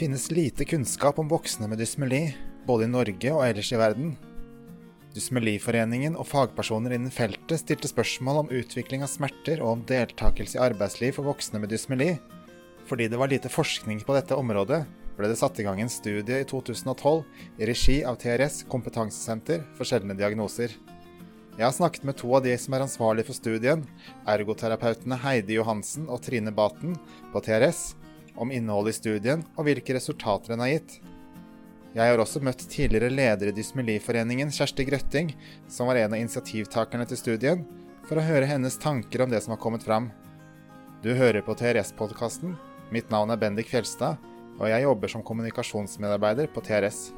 [0.00, 2.34] finnes lite kunnskap om voksne med dysmeli,
[2.64, 4.14] både i Norge og ellers i verden.
[5.12, 10.62] Dysmeliforeningen og fagpersoner innen feltet stilte spørsmål om utvikling av smerter og om deltakelse i
[10.70, 12.14] arbeidsliv for voksne med dysmeli.
[12.88, 14.86] Fordi det var lite forskning på dette området,
[15.18, 19.84] ble det satt i gang en studie i 2012 i regi av TRS kompetansesenter for
[19.84, 20.72] sjeldne diagnoser.
[21.58, 23.84] Jeg har snakket med to av de som er ansvarlig for studien,
[24.24, 26.96] ergoterapeutene Heidi Johansen og Trine Baten
[27.34, 27.90] på TRS,
[28.36, 30.98] om innholdet i studien og hvilke resultater den har gitt.
[31.90, 35.32] Jeg har også møtt tidligere leder i Dysmeliforeningen, Kjersti Grøtting,
[35.66, 37.64] som var en av initiativtakerne til studien,
[38.06, 40.06] for å høre hennes tanker om det som har kommet fram.
[41.02, 42.54] Du hører på TRS-podkasten.
[42.94, 44.22] Mitt navn er Bendik Fjelstad,
[44.60, 47.08] og jeg jobber som kommunikasjonsmedarbeider på TRS.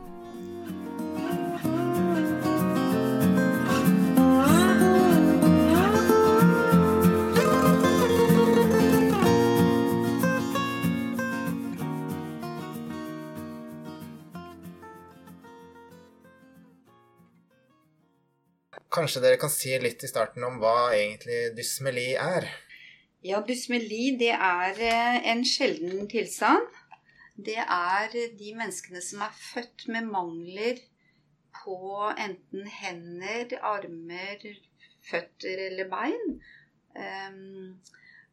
[18.92, 22.44] Kanskje dere kan si litt i starten om hva egentlig dysmeli er?
[23.24, 26.66] Ja, dysmeli det er eh, en sjelden tilstand.
[27.32, 30.82] Det er de menneskene som er født med mangler
[31.62, 31.78] på
[32.10, 34.44] enten hender, armer,
[35.08, 36.36] føtter eller bein.
[36.92, 37.80] Um,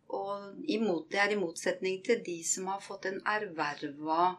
[0.10, 4.34] og det er i motsetning til de som har fått en erverva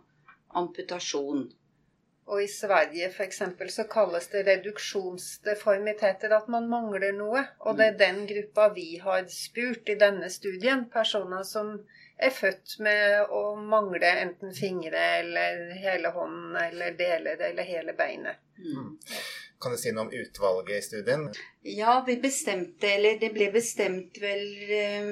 [0.61, 1.47] amputasjon.
[2.31, 3.43] Og i Sverige f.eks.
[3.75, 7.43] så kalles det reduksjonsdeformiteter, at man mangler noe.
[7.67, 10.85] Og det er den gruppa vi har spurt i denne studien.
[10.93, 11.73] Personer som
[12.21, 18.37] er født med å mangle enten fingre eller hele hånden eller deler eller hele beinet.
[18.61, 18.99] Mm.
[19.61, 21.27] Kan du si noe om utvalget i studien?
[21.67, 25.05] Ja, vi bestemte, eller det ble bestemt vel eh,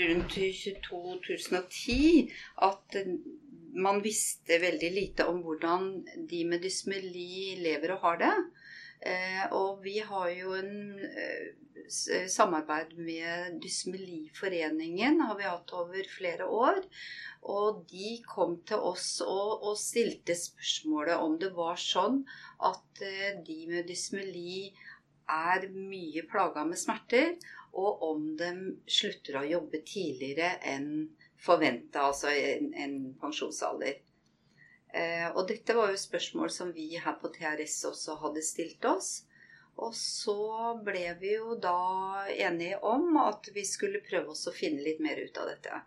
[0.00, 2.32] rundt 2010
[2.66, 2.98] at
[3.74, 5.90] man visste veldig lite om hvordan
[6.30, 8.34] de med dysmeli lever og har det.
[9.04, 16.46] Eh, og vi har jo en eh, samarbeid med Dysmeliforeningen, har vi hatt over flere
[16.46, 16.80] år.
[17.42, 22.22] Og de kom til oss og, og stilte spørsmålet om det var sånn
[22.64, 24.72] at eh, de med dysmeli
[25.28, 27.36] er mye plaga med smerter,
[27.74, 28.50] og om de
[28.86, 30.90] slutter å jobbe tidligere enn
[31.44, 34.00] forventa, altså en, en pensjonsalder.
[34.94, 39.24] Eh, og dette var jo spørsmål som vi her på TRS også hadde stilt oss.
[39.82, 40.38] Og så
[40.86, 45.18] ble vi jo da enige om at vi skulle prøve oss å finne litt mer
[45.18, 45.80] ut av dette.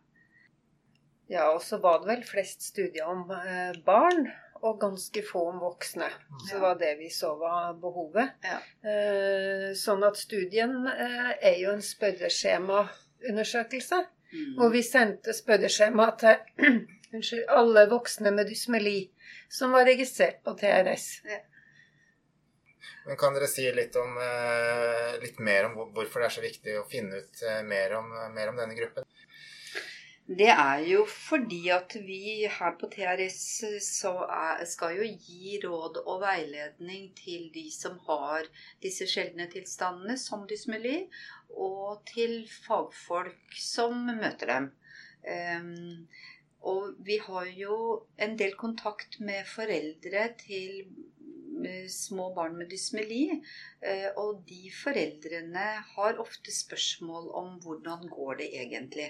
[1.32, 4.28] Ja, og så var det vel flest studier om eh, barn,
[4.62, 6.10] og ganske få om voksne.
[6.48, 8.30] Så det var det vi så var behovet.
[8.44, 8.58] Ja.
[8.90, 14.06] Eh, sånn at studien eh, er jo en spørreskjemaundersøkelse.
[14.34, 14.56] Mm.
[14.60, 16.66] Og vi sendte spørreskjema til
[17.14, 19.00] unnskyld, alle voksne med dysmeli
[19.50, 21.08] som var registrert på TRS.
[21.28, 21.44] Ja.
[23.08, 26.74] Men Kan dere si litt, om, eh, litt mer om hvorfor det er så viktig
[26.80, 29.08] å finne ut eh, mer om, mer om denne gruppen?
[30.28, 36.18] Det er jo fordi at vi her på TRS er, skal jo gi råd og
[36.20, 38.50] veiledning til de som har
[38.84, 40.98] disse sjeldne tilstandene, som dysmeli,
[41.56, 44.68] og til fagfolk som møter dem.
[45.28, 46.10] Um,
[46.68, 47.78] og vi har jo
[48.20, 50.82] en del kontakt med foreldre til
[51.64, 53.30] eh, små barn med dysmeli.
[53.80, 59.08] Eh, og de foreldrene har ofte spørsmål om hvordan går det egentlig.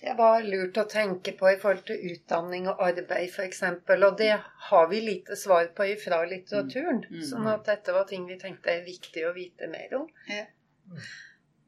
[0.00, 3.62] Det var lurt å tenke på i forhold til utdanning og arbeid f.eks.
[3.66, 4.34] Og det
[4.68, 7.02] har vi lite svar på ifra litteraturen.
[7.08, 7.16] Mm.
[7.16, 7.24] Mm.
[7.32, 10.06] Sånn at dette var ting vi tenkte er viktig å vite mer om.
[10.30, 10.44] Ja.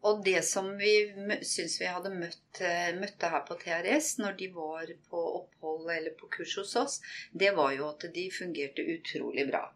[0.07, 0.93] Og det som vi
[1.45, 6.15] syns vi hadde møtt, eh, møtte her på TRS når de var på opphold eller
[6.17, 7.01] på kurs hos oss,
[7.33, 9.67] det var jo at de fungerte utrolig bra.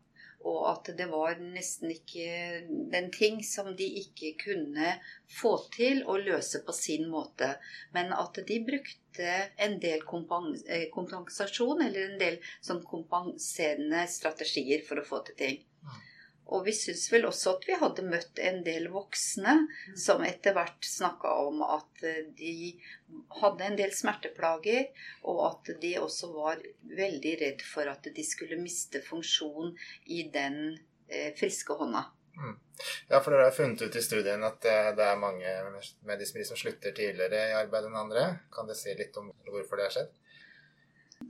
[0.45, 4.95] Og at det var nesten ikke den ting som de ikke kunne
[5.41, 7.55] få til å løse på sin måte.
[7.97, 9.31] Men at de brukte
[9.67, 15.63] en del eh, kompensasjon, eller en del sånn kompenserende strategier for å få til ting.
[16.53, 19.55] Og vi syns vel også at vi hadde møtt en del voksne
[19.97, 22.75] som etter hvert snakka om at eh, de
[23.41, 24.91] hadde en del smerteplager,
[25.31, 26.61] og at de også var
[26.99, 29.73] veldig redd for at de skulle miste funksjon
[30.13, 30.61] i den
[31.09, 32.05] eh, friske hånda.
[32.35, 32.59] Mm.
[33.09, 35.51] Ja, for dere har funnet ut i studien at det, det er mange
[36.05, 38.25] med dysmeri som slutter tidligere i arbeid enn andre.
[38.53, 40.24] Kan dere si litt om hvorfor det har skjedd?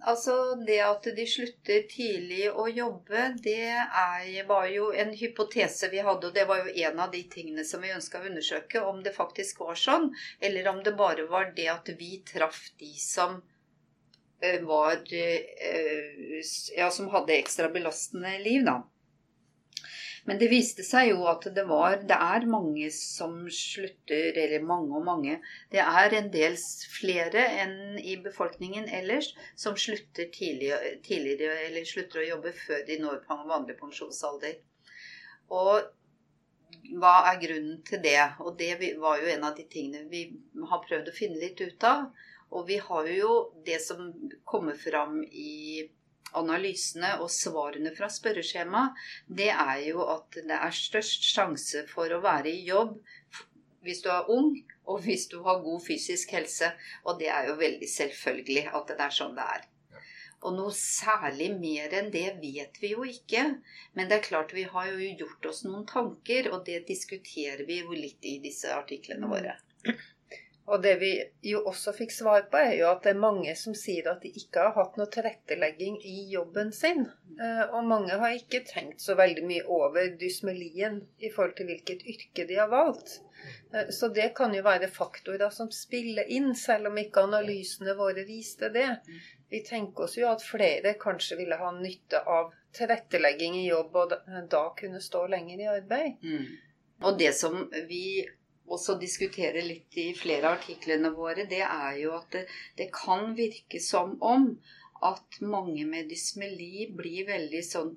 [0.02, 6.02] Altså det at de slutter tidlig å jobbe, det er, var jo en hypotese vi
[6.04, 6.30] hadde.
[6.30, 9.14] Og det var jo en av de tingene som vi ønska å undersøke, om det
[9.16, 10.10] faktisk var sånn.
[10.40, 13.40] Eller om det bare var det at vi traff de som
[14.40, 15.04] eh, var
[16.76, 18.80] Ja, som hadde ekstra belastende liv, da.
[20.24, 24.96] Men det viste seg jo at det var Det er mange som slutter, eller mange
[24.96, 25.38] og mange.
[25.72, 26.56] Det er en del
[26.94, 32.98] flere enn i befolkningen ellers som slutter tidligere, tidligere eller slutter å jobbe før de
[33.02, 34.56] når vanlig pensjonsalder.
[35.52, 35.92] Og
[37.00, 38.20] hva er grunnen til det?
[38.44, 40.24] Og det var jo en av de tingene vi
[40.70, 42.08] har prøvd å finne litt ut av.
[42.54, 43.36] Og vi har jo
[43.66, 44.08] det som
[44.46, 45.84] kommer fram i
[46.40, 49.02] analysene og svarene fra spørreskjemaet,
[49.40, 52.96] det er jo at det er størst sjanse for å være i jobb
[53.84, 54.54] hvis du er ung,
[54.88, 56.70] og hvis du har god fysisk helse.
[57.04, 59.66] Og det er jo veldig selvfølgelig at det er sånn det er.
[60.44, 63.44] Og noe særlig mer enn det vet vi jo ikke.
[63.96, 67.80] Men det er klart vi har jo gjort oss noen tanker, og det diskuterer vi
[67.80, 69.56] jo litt i disse artiklene våre.
[70.64, 71.10] Og det vi
[71.44, 74.30] jo også fikk svar på, er jo at det er mange som sier at de
[74.32, 77.04] ikke har hatt noe tilrettelegging i jobben sin.
[77.36, 82.06] Eh, og mange har ikke tenkt så veldig mye over dysmelien i forhold til hvilket
[82.08, 83.18] yrke de har valgt.
[83.74, 88.24] Eh, så det kan jo være faktorer som spiller inn, selv om ikke analysene våre
[88.24, 88.88] viste det.
[89.52, 94.16] Vi tenker oss jo at flere kanskje ville ha nytte av tilrettelegging i jobb, og
[94.50, 96.24] da kunne stå lenger i arbeid.
[96.24, 96.48] Mm.
[97.04, 98.24] Og det som vi
[98.72, 102.46] også diskutere litt i flere av artiklene våre, det er jo at det,
[102.78, 104.48] det, kan virke som om
[105.04, 107.94] at mange med dysmeli blir veldig sånn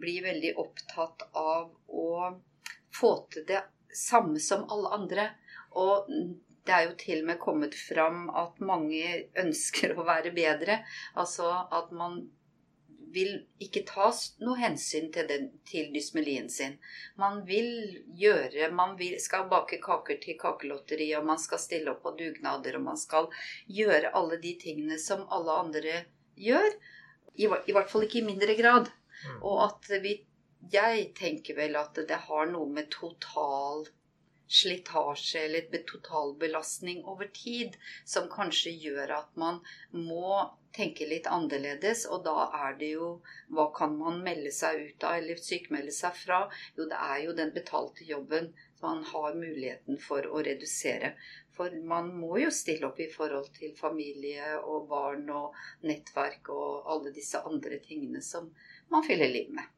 [0.00, 2.10] Blir veldig opptatt av å
[2.94, 5.24] få til det samme som alle andre.
[5.74, 6.06] Og
[6.66, 9.08] det er jo til og med kommet fram at mange
[9.42, 10.76] ønsker å være bedre.
[11.18, 12.20] Altså at man
[13.14, 14.08] vil ikke ta
[14.44, 16.76] noe hensyn til, den, til dysmelien sin.
[17.20, 17.70] Man vil
[18.18, 22.78] gjøre Man vil, skal bake kaker til kakelotteri, og man skal stille opp på dugnader,
[22.78, 23.30] og man skal
[23.66, 26.00] gjøre alle de tingene som alle andre
[26.38, 26.70] gjør.
[27.36, 28.90] I, i hvert fall ikke i mindre grad.
[29.20, 29.38] Mm.
[29.42, 30.18] Og at vi
[30.70, 33.86] Jeg tenker vel at det har noe med total
[34.50, 39.60] slitasje eller totalbelastning over tid som kanskje gjør at man
[39.94, 40.40] må
[40.76, 42.06] tenke litt annerledes.
[42.10, 43.10] Og da er det jo
[43.54, 46.40] Hva kan man melde seg ut av eller sykmelde seg fra?
[46.76, 51.12] Jo, det er jo den betalte jobben man har muligheten for å redusere.
[51.56, 56.88] For man må jo stille opp i forhold til familie og barn og nettverk og
[56.94, 58.48] alle disse andre tingene som
[58.88, 59.68] man fyller liv med.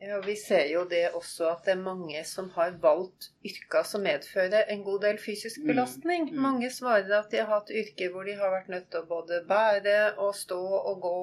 [0.00, 4.04] Ja, Vi ser jo det også at det er mange som har valgt yrker som
[4.06, 6.28] medfører en god del fysisk mm, belastning.
[6.28, 6.36] Mm.
[6.36, 6.42] Mm.
[6.44, 9.42] Mange svarer at de har hatt yrker hvor de har vært nødt til å både
[9.48, 11.16] bære og stå og gå.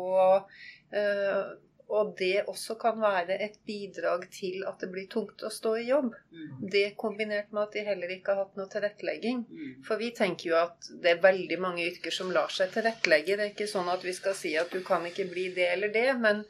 [0.91, 1.55] Uh,
[1.95, 5.87] og det også kan være et bidrag til at det blir tungt å stå i
[5.87, 6.11] jobb.
[6.33, 6.67] Mm.
[6.75, 9.43] Det kombinert med at de heller ikke har hatt noe tilrettelegging.
[9.45, 9.73] Mm.
[9.85, 13.37] For vi tenker jo at det er veldig mange yrker som lar seg tilrettelegge.
[13.37, 15.93] Det er ikke sånn at vi skal si at du kan ikke bli det eller
[15.93, 16.09] det.
[16.19, 16.43] men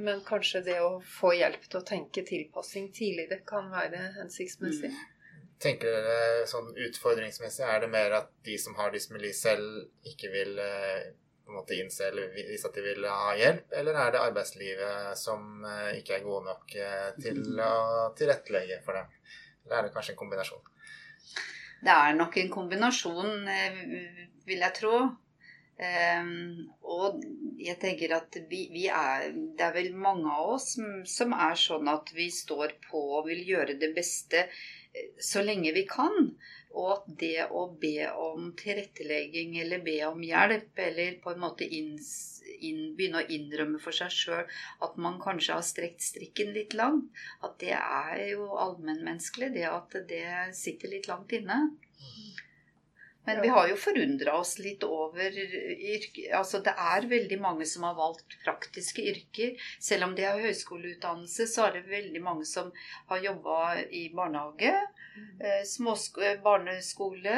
[0.00, 4.90] men kanskje det å få hjelp til å tenke tilpassing tidligere kan være hensiktsmessig.
[4.92, 5.16] Mm.
[5.60, 10.56] Tenker dere sånn utfordringsmessig, er det mer at de som har dysmeli selv, ikke vil
[10.64, 11.10] eh,
[11.44, 15.20] på en måte innse eller vise at de vil ha hjelp, eller er det arbeidslivet
[15.20, 19.12] som eh, ikke er gode nok eh, til å tilrettelegge for dem?
[19.66, 20.64] Eller er det kanskje en kombinasjon?
[21.80, 23.36] Det er nok en kombinasjon,
[24.48, 24.96] vil jeg tro.
[25.80, 27.22] Um, og
[27.56, 31.56] jeg tenker at vi, vi, er Det er vel mange av oss som, som, er
[31.56, 36.34] sånn at vi står på og vil gjøre det beste eh, så lenge vi kan.
[36.76, 41.64] Og at det å be om tilrettelegging eller be om hjelp, eller på en måte
[41.64, 41.96] inn,
[42.60, 44.44] inn, begynne å innrømme for seg sjøl
[44.84, 47.08] at man kanskje har strekt strikken litt langt,
[47.40, 49.54] at det er jo allmennmenneskelig.
[49.56, 50.26] Det at det
[50.60, 51.62] sitter litt langt inne.
[53.26, 56.24] Men vi har jo forundra oss litt over yrke.
[56.36, 59.60] Altså det er veldig mange som har valgt praktiske yrker.
[59.80, 62.72] Selv om de har høyskoleutdannelse, så er det veldig mange som
[63.12, 64.72] har jobba i barnehage,
[65.16, 65.44] mm.
[65.44, 67.36] eh, barneskole,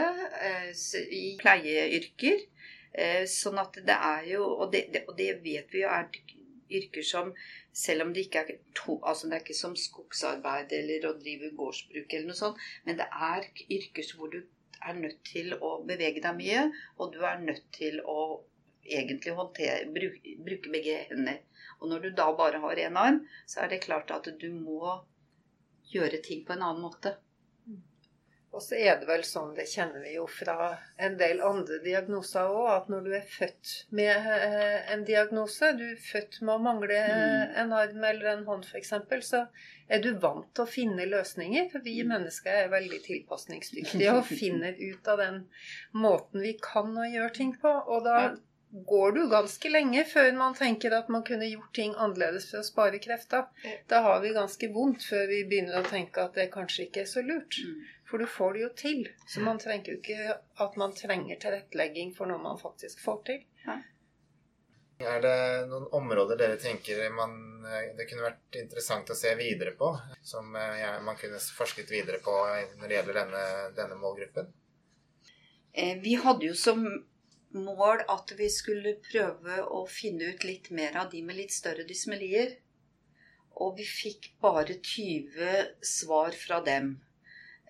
[0.50, 0.70] eh,
[1.10, 2.46] i pleieyrker.
[2.92, 6.10] Eh, sånn at det er jo Og det, det, og det vet vi jo er
[6.72, 7.30] yrker som
[7.72, 11.52] selv om det ikke er to, altså det er ikke som skogsarbeid eller å drive
[11.56, 14.42] gårdsbruk eller noe sånt, men det er yrker hvor du
[14.88, 16.62] er nødt til å bevege deg mye,
[16.98, 18.18] og du er nødt til å
[18.82, 21.40] egentlig håndtere, bruke, bruke begge hender.
[21.80, 24.96] Og når du da bare har én arm, så er det klart at du må
[25.92, 27.14] gjøre ting på en annen måte.
[28.52, 32.52] Og så er det vel sånn, det kjenner vi jo fra en del andre diagnoser
[32.52, 36.64] òg, at når du er født med eh, en diagnose, du er født med å
[36.66, 37.56] mangle mm.
[37.62, 38.92] en arm eller en hånd f.eks.,
[39.24, 39.46] så
[39.88, 41.70] er du vant til å finne løsninger.
[41.72, 42.12] For vi mm.
[42.12, 45.44] mennesker er veldig tilpasningsdyktige og finner ut av den
[45.96, 47.72] måten vi kan å gjøre ting på.
[47.88, 48.18] Og da
[48.72, 52.62] går det jo ganske lenge før man tenker at man kunne gjort ting annerledes for
[52.62, 53.48] å spare krefter.
[53.88, 57.10] Da har vi ganske vondt før vi begynner å tenke at det kanskje ikke er
[57.10, 57.58] så lurt.
[58.12, 58.98] For du får det jo til.
[59.24, 63.38] Så man trenger jo ikke at man trenger tilrettelegging for noe man faktisk får til.
[65.00, 65.36] Er det
[65.70, 67.62] noen områder dere tenker man,
[67.96, 69.88] det kunne vært interessant å se videre på?
[70.28, 72.34] Som eh, ja, man kunne forsket videre på
[72.82, 73.44] når det gjelder denne,
[73.78, 74.50] denne målgruppen?
[75.72, 76.84] Eh, Vi hadde jo som
[77.56, 81.88] mål at vi skulle prøve å finne ut litt mer av de med litt større
[81.88, 82.58] dysmelier.
[83.64, 86.98] Og vi fikk bare 20 svar fra dem.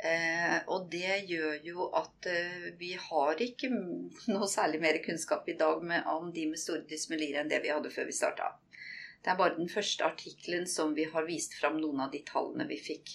[0.02, 3.70] Eh, og det gjør jo at eh, vi har ikke
[4.34, 7.70] noe særlig mer kunnskap i dag med, om de med store dysmelier enn det vi
[7.70, 8.50] hadde før vi starta.
[9.22, 12.66] Det er bare den første artikkelen som vi har vist fram noen av de tallene
[12.66, 13.14] vi fikk.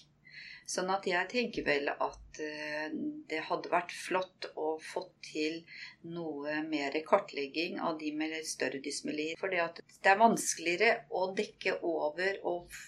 [0.67, 2.87] Sånn at jeg tenker vel at eh,
[3.27, 5.61] det hadde vært flott å få til
[6.07, 9.35] noe mer kartlegging av de med større dysmelier.
[9.39, 9.63] For det
[10.11, 12.79] er vanskeligere å dekke over og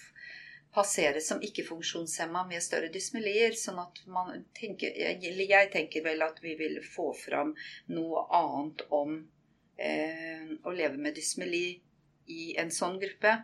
[0.73, 3.55] passere som ikke-funksjonshemma med større dysmelier.
[3.57, 7.55] Sånn at man tenker jeg, tenker vel at vi vil få fram
[7.93, 9.15] noe annet om
[9.77, 11.79] eh, å leve med dysmeli
[12.29, 13.39] i en sånn gruppe.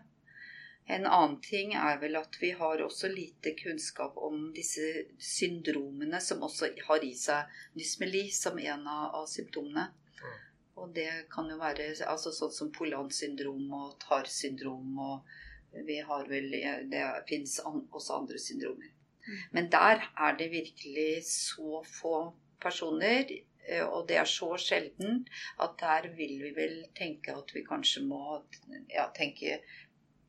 [0.86, 6.44] En annen ting er vel at vi har også lite kunnskap om disse syndromene som
[6.46, 9.88] også har i seg dysmeli som en av, av symptomene.
[10.76, 15.36] Og det kan jo være altså sånn som Polan-syndrom og TAR-syndrom og
[15.88, 16.52] vi har vel
[16.92, 18.92] Det fins også andre syndromer.
[19.52, 23.26] Men der er det virkelig så få personer,
[23.68, 25.28] eh, og det er så sjelden,
[25.62, 28.44] at der vil vi vel tenke at vi kanskje må
[28.94, 29.60] ja, tenke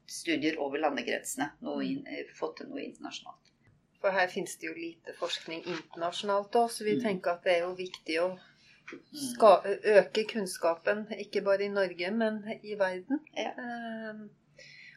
[0.08, 1.50] studier over landegrensene.
[1.82, 3.52] Inn, eh, få til noe internasjonalt.
[4.00, 7.02] For her finnes det jo lite forskning internasjonalt òg, så vi Mm.
[7.02, 8.38] tenker at det er jo viktig å
[9.12, 13.20] ska øke kunnskapen, ikke bare i Norge, men i verden.
[13.36, 13.52] Ja.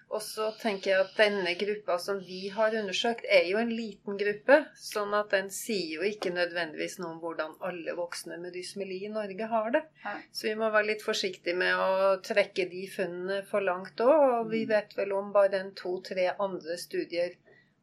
[0.10, 4.18] Og så tenker jeg at denne gruppa som vi har undersøkt, er jo en liten
[4.18, 4.56] gruppe.
[4.82, 9.12] Sånn at den sier jo ikke nødvendigvis noe om hvordan alle voksne med dysmeli i
[9.14, 9.84] Norge har det.
[10.06, 10.16] Nei.
[10.34, 14.16] Så vi må være litt forsiktige med å trekke de funnene for langt òg.
[14.40, 14.70] Og vi Mm.
[14.74, 17.38] vet vel om bare en to-tre andre studier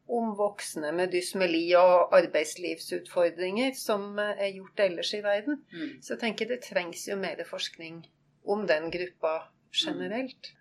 [0.08, 5.62] om voksne med dysmeli og arbeidslivsutfordringer som eh, er gjort ellers i verden.
[5.72, 6.02] Mm.
[6.02, 8.04] Så jeg tenker det trengs jo mer forskning
[8.44, 10.52] om den gruppa generelt.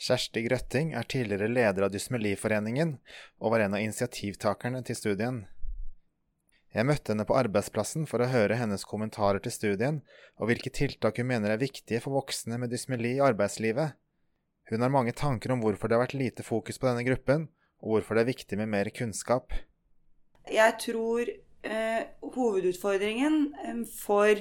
[0.00, 2.94] Kjersti Grøtting er tidligere leder av Dysmeliforeningen
[3.38, 5.42] og var en av initiativtakerne til studien.
[6.72, 9.98] Jeg møtte henne på arbeidsplassen for å høre hennes kommentarer til studien
[10.38, 13.98] og hvilke tiltak hun mener er viktige for voksne med dysmeli i arbeidslivet.
[14.70, 17.48] Hun har mange tanker om hvorfor det har vært lite fokus på denne gruppen,
[17.82, 19.52] og hvorfor det er viktig med mer kunnskap.
[20.48, 24.40] Jeg tror eh, hovedutfordringen eh, for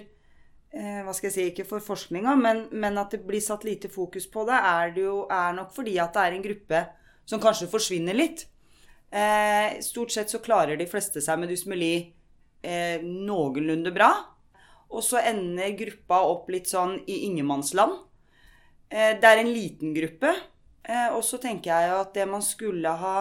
[0.70, 4.28] Hva skal jeg si, ikke for forskninga, men, men at det blir satt lite fokus
[4.30, 6.82] på det, er, det jo, er nok fordi at det er en gruppe
[7.30, 8.44] som kanskje forsvinner litt.
[9.10, 11.94] Eh, stort sett så klarer de fleste seg med dysmeli
[12.62, 14.12] eh, noenlunde bra.
[14.90, 17.98] Og så ender gruppa opp litt sånn i ingenmannsland.
[18.90, 20.34] Eh, det er en liten gruppe.
[20.86, 23.18] Eh, og så tenker jeg jo at det man skulle ha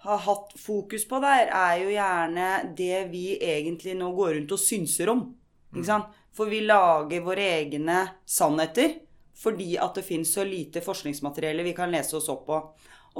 [0.00, 2.46] ha hatt fokus på der, er jo gjerne
[2.76, 5.26] det vi egentlig nå går rundt og synser om.
[5.74, 6.14] Ikke sant?
[6.40, 8.94] For vi lager våre egne sannheter
[9.36, 12.60] fordi at det fins så lite forskningsmateriale vi kan lese oss opp på.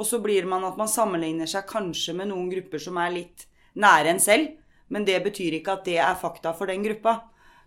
[0.00, 3.44] Og så blir man at man sammenligner seg kanskje med noen grupper som er litt
[3.76, 4.54] nære en selv,
[4.88, 7.18] men det betyr ikke at det er fakta for den gruppa.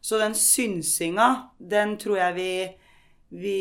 [0.01, 2.50] Så den synsinga, den tror jeg vi,
[3.45, 3.60] vi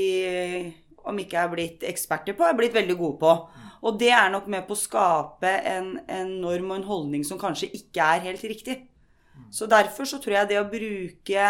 [1.05, 3.35] om ikke er blitt eksperter på, er blitt veldig gode på.
[3.85, 7.41] Og det er nok med på å skape en, en norm og en holdning som
[7.41, 8.81] kanskje ikke er helt riktig.
[9.53, 11.47] Så derfor så tror jeg det å bruke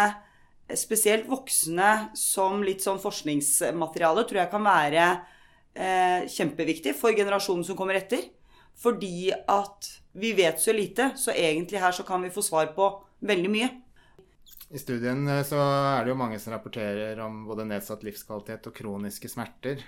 [0.79, 5.05] spesielt voksne som litt sånn forskningsmateriale, tror jeg kan være
[5.73, 8.25] eh, kjempeviktig for generasjonen som kommer etter.
[8.79, 12.89] Fordi at vi vet så lite, så egentlig her så kan vi få svar på
[13.25, 13.69] veldig mye.
[14.73, 18.77] I studien eh, så er det jo mange som rapporterer om både nedsatt livskvalitet og
[18.77, 19.83] kroniske smerter.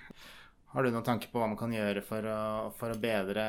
[0.75, 2.41] Har du noen tanker på hva man kan gjøre for å,
[2.75, 3.45] for å bedre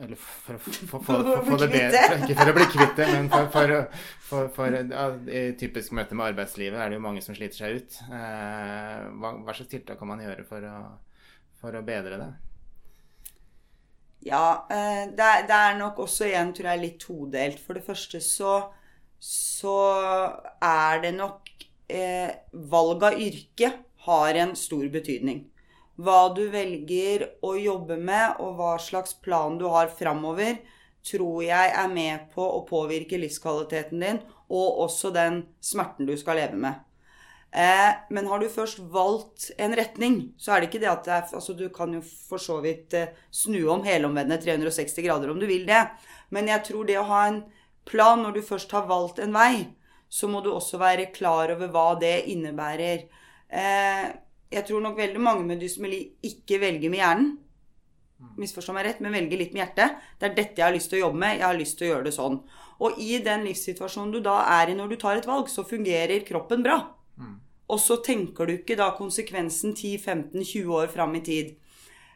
[0.00, 2.02] Eller for for, for, For det bedre.
[2.24, 3.74] Ikke for å bli kvitt det, men for, for,
[4.28, 7.78] for, for ja, I typisk møte med arbeidslivet er det jo mange som sliter seg
[7.78, 8.00] ut.
[8.08, 10.74] Eh, hva, hva slags tiltak kan man gjøre for å,
[11.60, 12.32] for å bedre det?
[14.24, 17.60] Ja, eh, det er, det er nok også igjen, tror jeg, litt todelt.
[17.60, 18.56] For det første så,
[19.20, 19.78] så
[20.64, 21.50] er det nok
[21.92, 22.30] eh,
[22.72, 23.72] Valg av yrke
[24.06, 25.44] har en stor betydning.
[25.96, 30.58] Hva du velger å jobbe med, og hva slags plan du har framover,
[31.04, 34.18] tror jeg er med på å påvirke livskvaliteten din,
[34.50, 36.82] og også den smerten du skal leve med.
[37.54, 41.12] Eh, men har du først valgt en retning, så er det ikke det at det
[41.14, 45.38] er, altså du kan jo for så vidt eh, snu om helomvende 360 grader om
[45.38, 45.84] du vil det.
[46.34, 47.44] Men jeg tror det å ha en
[47.86, 49.68] plan når du først har valgt en vei,
[50.10, 53.06] så må du også være klar over hva det innebærer.
[53.46, 54.10] Eh,
[54.54, 57.32] jeg tror nok veldig mange med dysmeli ikke velger med hjernen.
[58.40, 59.98] Misforstå meg rett, men velger litt med hjertet.
[60.18, 61.38] Det er dette jeg har lyst til å jobbe med.
[61.38, 62.38] Jeg har lyst til å gjøre det sånn.
[62.84, 66.24] Og i den livssituasjonen du da er i når du tar et valg, så fungerer
[66.26, 66.78] kroppen bra.
[67.74, 71.54] Og så tenker du ikke da konsekvensen 10-15-20 år fram i tid.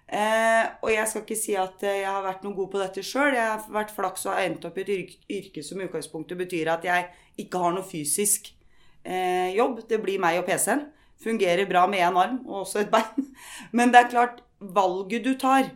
[0.08, 3.04] Eh, og jeg skal ikke si at eh, jeg har vært noe god på dette
[3.04, 3.34] sjøl.
[3.36, 6.40] Jeg har vært flaks og har endt opp i et yrke, yrke som i utgangspunktet
[6.40, 7.08] betyr at jeg
[7.44, 8.48] ikke har noe fysisk
[9.04, 9.82] eh, jobb.
[9.88, 10.86] Det blir meg og PC-en.
[11.22, 13.32] Fungerer bra med én arm og også et bein.
[13.76, 15.72] Men det er klart, valget du tar,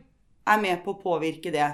[0.46, 1.70] er med på å påvirke det.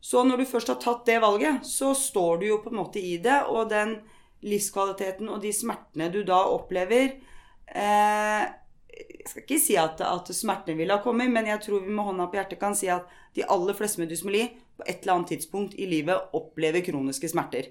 [0.00, 3.00] Så når du først har tatt det valget, så står du jo på en måte
[3.00, 3.98] i det, og den
[4.40, 7.10] livskvaliteten og de smertene du da opplever
[7.68, 8.44] eh,
[8.88, 12.08] Jeg skal ikke si at, at smertene ville ha kommet, men jeg tror vi med
[12.08, 14.46] hånda på hjertet kan si at de aller fleste med dysmeli
[14.80, 17.68] på et eller annet tidspunkt i livet opplever kroniske smerter.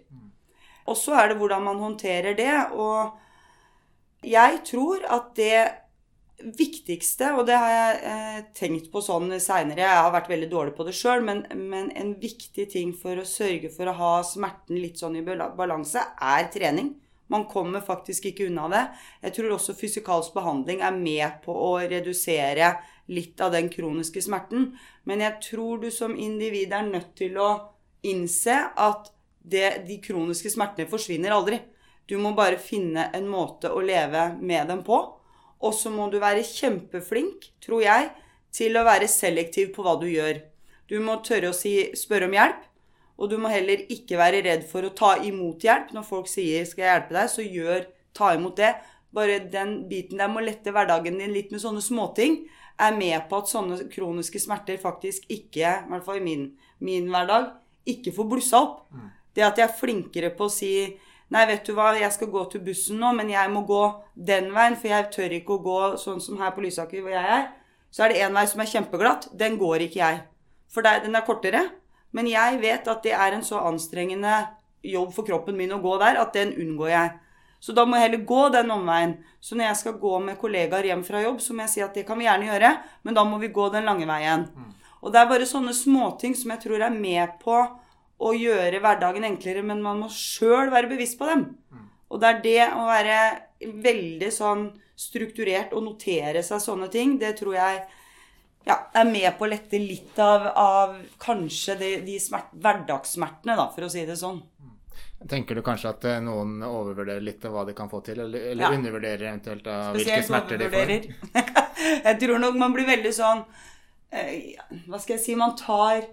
[0.89, 2.53] Og så er det hvordan man håndterer det.
[2.77, 3.17] Og
[4.25, 5.59] jeg tror at det
[6.39, 10.75] viktigste, og det har jeg eh, tenkt på sånn seinere Jeg har vært veldig dårlig
[10.77, 14.79] på det sjøl, men, men, en viktig ting for å sørge for å ha smerten
[14.79, 16.93] litt sånn i balanse, er trening.
[17.29, 18.85] Man kommer faktisk ikke unna det.
[19.27, 22.71] Jeg tror også fysikalsk behandling er med på å redusere
[23.13, 24.71] litt av den kroniske smerten.
[25.05, 27.51] Men jeg tror du som individ er nødt til å
[28.07, 31.59] innse at det, de kroniske smertene forsvinner aldri.
[32.09, 34.97] Du må bare finne en måte å leve med dem på.
[35.59, 38.09] Og så må du være kjempeflink, tror jeg,
[38.55, 40.39] til å være selektiv på hva du gjør.
[40.89, 42.63] Du må tørre å si, spørre om hjelp,
[43.19, 45.91] og du må heller ikke være redd for å ta imot hjelp.
[45.93, 48.73] Når folk sier 'skal jeg hjelpe deg', så gjør, ta imot det.
[49.13, 52.47] Bare den biten der med å lette hverdagen din litt med sånne småting,
[52.79, 57.09] er med på at sånne kroniske smerter faktisk ikke, i hvert fall i min, min
[57.09, 57.51] hverdag,
[57.85, 58.87] ikke får blussa opp.
[59.35, 60.97] Det at jeg er flinkere på å si
[61.29, 63.83] Nei, vet du hva, jeg skal gå til bussen nå, men jeg må gå
[64.15, 67.33] den veien, for jeg tør ikke å gå sånn som her på Lysaker, hvor jeg
[67.37, 67.49] er.
[67.93, 69.29] Så er det en vei som er kjempeglatt.
[69.37, 70.23] Den går ikke jeg.
[70.73, 71.63] For den er kortere.
[72.17, 74.35] Men jeg vet at det er en så anstrengende
[74.85, 77.11] jobb for kroppen min å gå der, at den unngår jeg.
[77.59, 79.17] Så da må jeg heller gå den omveien.
[79.43, 81.97] Så når jeg skal gå med kollegaer hjem fra jobb, så må jeg si at
[81.97, 82.71] det kan vi gjerne gjøre,
[83.03, 84.47] men da må vi gå den lange veien.
[85.03, 87.59] Og det er bare sånne småting som jeg tror er med på
[88.19, 91.45] å gjøre hverdagen enklere, men man må sjøl være bevisst på dem.
[92.09, 93.19] Og det er det å være
[93.85, 94.67] veldig sånn
[94.99, 97.83] strukturert og notere seg sånne ting, det tror jeg
[98.67, 103.69] ja, er med på å lette litt av, av kanskje de, de smert, hverdagssmertene, da,
[103.73, 104.41] for å si det sånn.
[105.29, 108.51] Tenker du kanskje at eh, noen overvurderer litt av hva de kan få til, eller,
[108.51, 108.75] eller Ja.
[108.75, 110.93] undervurderer eventuelt av Spesielt hvilke smerter de får?
[112.07, 113.41] jeg tror nok man blir veldig sånn
[114.15, 114.55] eh,
[114.87, 116.07] Hva skal jeg si Man tar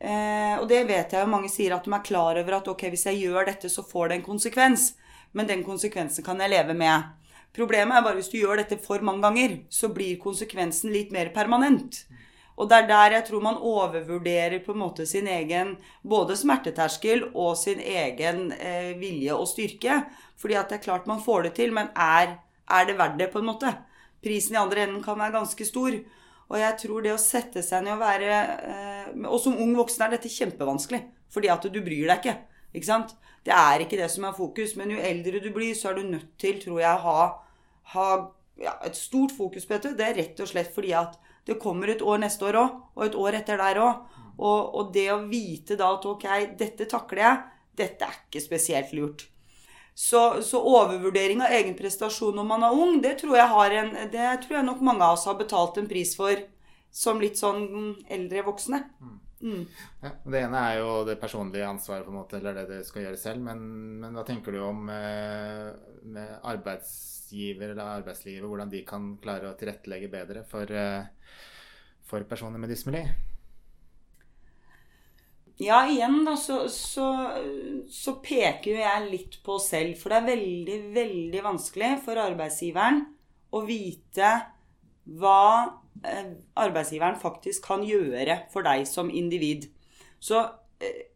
[0.00, 2.88] eh, Og det vet jeg jo mange sier at de er klar over at ok,
[2.92, 4.94] hvis jeg gjør dette, så får det en konsekvens.
[5.36, 7.12] Men den konsekvensen kan jeg leve med.
[7.56, 11.32] Problemet er bare hvis du gjør dette for mange ganger, så blir konsekvensen litt mer
[11.34, 12.04] permanent.
[12.56, 17.26] Og det er der jeg tror man overvurderer på en måte sin egen både smerteterskel
[17.34, 20.02] og sin egen eh, vilje og styrke.
[20.40, 23.30] Fordi at det er klart man får det til, men er, er det verdt det,
[23.32, 23.72] på en måte?
[24.24, 25.98] Prisen i andre enden kan være ganske stor.
[26.46, 28.34] Og jeg tror det å sette seg ned og være
[28.70, 31.02] eh, Og som ung voksen er dette kjempevanskelig.
[31.32, 32.36] Fordi at du bryr deg ikke.
[32.76, 33.16] Ikke sant?
[33.46, 34.76] Det er ikke det som er fokus.
[34.78, 37.18] Men jo eldre du blir, så er du nødt til, tror jeg, ha,
[37.94, 38.08] ha
[38.62, 39.96] ja, et stort fokus på dette.
[39.98, 43.04] Det er rett og slett fordi at det kommer et år neste år òg, og
[43.06, 44.22] et år etter der òg.
[44.36, 46.26] Og, og det å vite da at ok,
[46.58, 47.44] dette takler jeg,
[47.78, 49.28] dette er ikke spesielt lurt.
[49.96, 54.58] Så, så overvurdering av egen prestasjon når man er ung, det tror, en, det tror
[54.58, 56.36] jeg nok mange av oss har betalt en pris for
[56.92, 58.82] som litt sånn eldre voksne.
[59.40, 59.62] Mm.
[60.02, 63.06] Ja, det ene er jo det personlige ansvaret, på en måte, eller det du skal
[63.06, 63.44] gjøre selv.
[63.44, 63.62] Men,
[64.02, 65.70] men hva tenker du om eh,
[66.12, 71.32] med arbeidsgiver eller arbeidslivet, hvordan de kan klare å tilrettelegge bedre for, eh,
[72.04, 73.04] for personer med dysmeli?
[75.56, 77.06] Ja, igjen da, så, så,
[77.88, 79.94] så peker jo jeg litt på oss selv.
[79.96, 83.00] For det er veldig, veldig vanskelig for arbeidsgiveren
[83.56, 84.34] å vite
[85.16, 85.40] hva
[86.04, 89.70] eh, arbeidsgiveren faktisk kan gjøre for deg som individ.
[90.20, 90.42] Så
[90.82, 91.08] eh,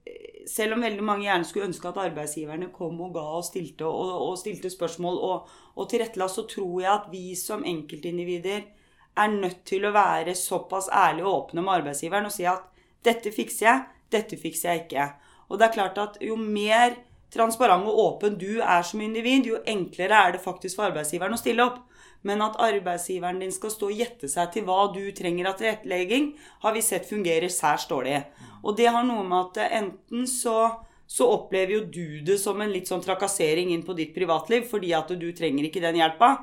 [0.48, 4.16] selv om veldig mange gjerne skulle ønske at arbeidsgiverne kom og ga og stilte, og,
[4.24, 8.64] og stilte spørsmål og, og tilrettela, så tror jeg at vi som enkeltindivider
[9.20, 12.64] er nødt til å være såpass ærlige og åpne med arbeidsgiveren og si at
[13.04, 15.06] dette fikser jeg, dette fikser jeg ikke.
[15.50, 16.96] Og det er klart at jo mer
[17.34, 21.40] transparent og åpen du er som individ, jo enklere er det faktisk for arbeidsgiveren å
[21.40, 21.80] stille opp.
[22.26, 26.34] Men at arbeidsgiveren din skal stå og gjette seg til hva du trenger av tilrettelegging,
[26.60, 28.18] har vi sett fungerer særs dårlig.
[28.60, 30.58] Og det har noe med at enten så,
[31.08, 34.92] så opplever jo du det som en litt sånn trakassering inn på ditt privatliv fordi
[34.96, 36.34] at du trenger ikke den hjelpa.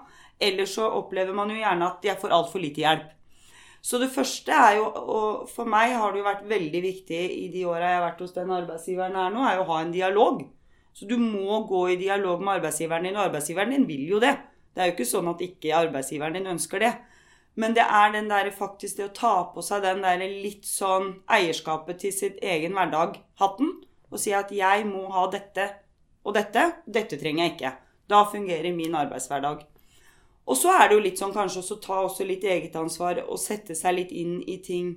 [0.42, 3.14] Eller så opplever man jo gjerne at jeg får altfor lite hjelp.
[3.82, 7.48] Så det første er jo, og for meg har det jo vært veldig viktig i
[7.54, 9.94] de åra jeg har vært hos den arbeidsgiveren her nå, er jo å ha en
[9.94, 10.42] dialog.
[10.98, 14.34] Så du må gå i dialog med arbeidsgiveren din, og arbeidsgiveren din vil jo det.
[14.74, 16.92] Det er jo ikke sånn at ikke arbeidsgiveren din ønsker det.
[17.58, 21.16] Men det er den der faktisk det å ta på seg den der litt sånn
[21.34, 23.72] eierskapet til sitt egen hverdag-hatten.
[24.12, 25.66] Og si at 'jeg må ha dette
[26.24, 26.84] og dette'.
[26.86, 27.74] Dette trenger jeg ikke.
[28.10, 29.66] Da fungerer min arbeidshverdag.
[30.48, 33.40] Og så er det jo litt sånn kanskje også ta også litt eget ansvar og
[33.42, 34.94] sette seg litt inn i ting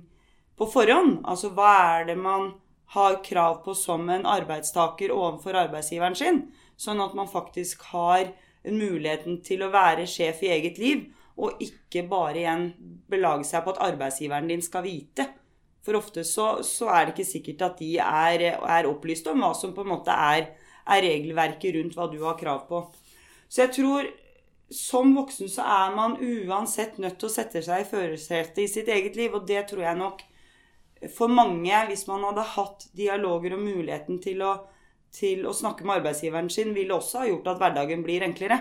[0.57, 1.19] på forhånd.
[1.27, 2.53] Altså hva er det man
[2.95, 6.41] har krav på som en arbeidstaker overfor arbeidsgiveren sin?
[6.79, 8.31] Sånn at man faktisk har
[8.63, 11.05] muligheten til å være sjef i eget liv,
[11.41, 12.65] og ikke bare igjen
[13.09, 15.27] belage seg på at arbeidsgiveren din skal vite.
[15.81, 19.53] For ofte så, så er det ikke sikkert at de er, er opplyst om hva
[19.57, 20.51] som på en måte er,
[20.85, 22.83] er regelverket rundt hva du har krav på.
[23.49, 24.11] Så jeg tror
[24.71, 28.91] som voksen så er man uansett nødt til å sette seg i førersetet i sitt
[28.91, 29.35] eget liv.
[29.35, 30.23] Og det tror jeg nok
[31.15, 34.53] for mange, hvis man hadde hatt dialoger og muligheten til å,
[35.13, 38.59] til å snakke med arbeidsgiveren sin, ville også ha gjort at hverdagen blir enklere.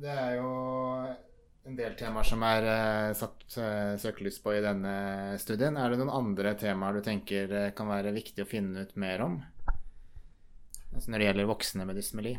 [0.00, 0.50] Det er jo
[1.68, 4.94] en del temaer som er uh, satt uh, søkelys på i denne
[5.42, 5.76] studien.
[5.76, 9.26] Er det noen andre temaer du tenker uh, kan være viktig å finne ut mer
[9.26, 9.36] om?
[10.90, 12.34] Altså når det gjelder voksne med dysmeli?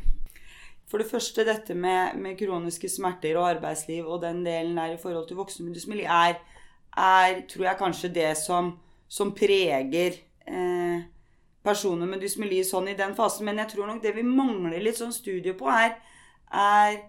[0.92, 5.00] For det første dette med, med, kroniske smerter og arbeidsliv og den delen der i
[5.00, 6.36] forhold til voksne med dysmeli, er,
[6.98, 8.74] er, tror jeg kanskje det som,
[9.08, 11.06] som preger eh,
[11.64, 13.48] personer med dysmeli sånn i den fasen.
[13.48, 15.96] Men jeg tror nok det vi mangler litt sånn studie på, er,
[16.52, 17.00] er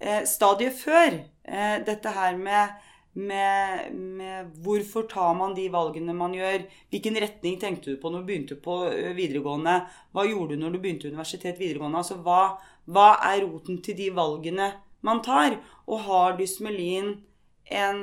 [0.00, 1.20] eh, stadiet før.
[1.44, 2.72] Eh, dette her med
[3.16, 6.66] med, med, hvorfor tar man de valgene man gjør.
[6.92, 9.78] Hvilken retning tenkte du på når du begynte på eh, videregående?
[10.12, 12.02] Hva gjorde du når du begynte universitet videregående?
[12.02, 14.68] Altså, hva, hva er roten til de valgene
[15.06, 15.56] man tar?
[15.88, 17.14] Og har dysmelien
[17.72, 18.02] en,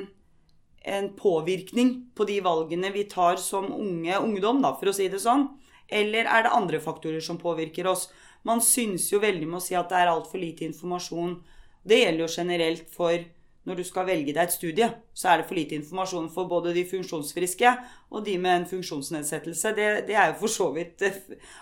[0.82, 5.21] en påvirkning på de valgene vi tar som unge ungdom, da, for å si det
[5.21, 5.52] sånn?
[5.93, 8.08] Eller er det andre faktorer som påvirker oss?
[8.43, 11.38] Man syns jo veldig med å si at det er altfor lite informasjon.
[11.86, 13.21] Det gjelder jo generelt for
[13.63, 16.73] når du skal velge deg et studie, så er det for lite informasjon for både
[16.76, 17.69] de funksjonsfriske
[18.12, 19.71] og de med en funksjonsnedsettelse.
[19.78, 21.21] Det, det er jo for så vidt eh,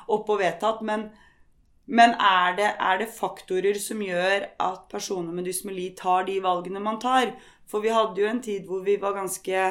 [0.10, 0.82] opp og vedtatt.
[0.88, 1.10] Men,
[1.86, 6.82] men er, det, er, det, faktorer som gjør at personer med dysmeli tar de valgene
[6.82, 7.36] man tar?
[7.70, 9.70] For vi hadde jo en tid hvor vi var ganske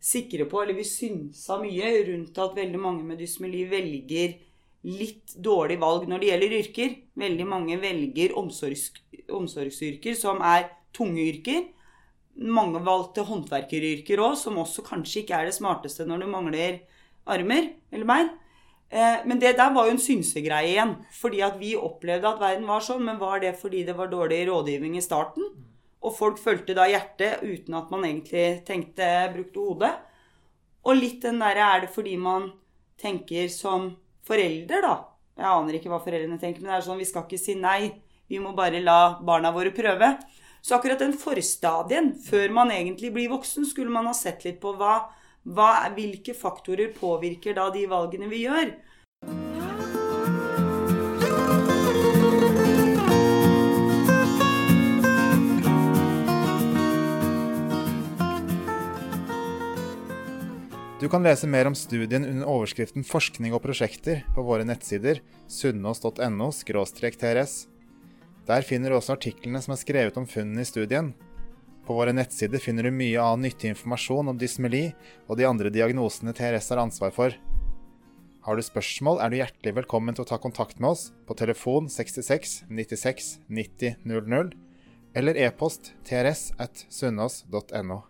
[0.00, 4.38] sikre på, eller vi synsa mye rundt at veldig mange med dysmeli velger
[4.88, 6.98] litt dårlig valg når det gjelder yrker.
[7.20, 8.90] Veldig mange velger omsorgs,
[9.30, 11.64] omsorgsyrker som er tunge yrker.
[12.40, 16.80] Mange valgte håndverkeryrker òg, som også kanskje ikke er det smarteste når du mangler
[17.30, 18.30] armer eller bein.
[18.90, 20.96] Eh, men det der var jo en synsegreie igjen.
[21.14, 23.04] Fordi at vi opplevde at verden var sånn.
[23.06, 25.46] Men var det fordi det var dårlig rådgivning i starten?
[26.00, 29.92] Og folk fulgte da hjertet uten at man egentlig tenkte, brukte hodet?
[30.88, 32.48] Og litt den derre er det fordi man
[33.00, 33.92] tenker som
[34.26, 34.94] forelder, da.
[35.40, 37.92] Jeg aner ikke hva foreldrene tenker, men det er sånn vi skal ikke si nei.
[38.30, 40.12] Vi må bare la barna våre prøve.
[40.62, 44.74] Så akkurat den forstadien, før man egentlig blir voksen, skulle man ha sett litt på
[44.76, 45.08] hva,
[45.48, 48.74] hva, hvilke faktorer påvirker da de valgene vi gjør.
[61.00, 66.50] Du kan lese mer om studien under overskriften 'Forskning og prosjekter' på våre nettsider sunnaas.no
[66.52, 67.69] trs
[68.50, 71.12] der finner du også artiklene som er skrevet om funnene i studien.
[71.86, 74.88] På våre nettsider finner du mye annen nyttig informasjon om dysmeli
[75.28, 77.36] og de andre diagnosene TRS har ansvar for.
[78.40, 81.90] Har du spørsmål, er du hjertelig velkommen til å ta kontakt med oss på telefon
[81.92, 84.54] 66 96 90 00
[85.14, 88.09] eller e-post trs at sunnaas.no.